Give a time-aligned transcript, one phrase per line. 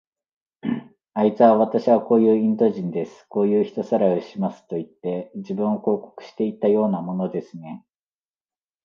[1.13, 3.27] あいつは、わたしはこういうインド人です。
[3.29, 7.85] こういう人さらいをしますといって、自分を広告していたようなものですね。